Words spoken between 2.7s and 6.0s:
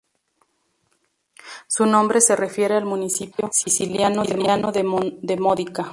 al municipio siciliano de Módica.